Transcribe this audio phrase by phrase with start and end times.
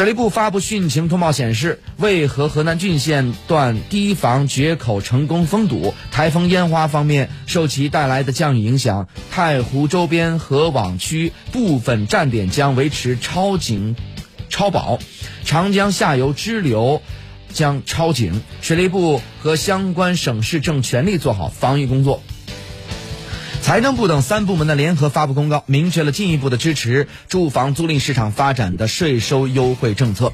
[0.00, 13.94] 水利部发布汛情通报显示，渭河河南浚县段堤防决口成功封堵，台风烟花方面受其带来的降雨影响，太湖周边河网区部分站点将维持超警、
[14.48, 14.98] 超保，
[15.44, 17.02] 长江下游支流
[17.52, 18.40] 将超警。
[18.62, 22.22] 水利部和相关省市正全力做好防御工作。
[23.70, 30.32] 财政部等三部门的联合发布公告，明确了进一步的支持住房租赁市场发展的税收优惠政策。